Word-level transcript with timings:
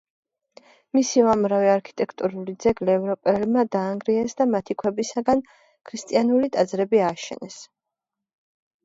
მისი 0.97 1.19
უამრავი 1.25 1.67
არქიტექტურული 1.73 2.55
ძეგლი 2.65 2.91
ევროპელებმა 2.93 3.65
დაანგრიეს 3.75 4.35
და 4.39 4.47
მათი 4.55 4.77
ქვებისგან 4.83 5.45
ქრისტიანული 5.91 6.51
ტაძრები 6.57 7.03
ააშენეს. 7.11 7.61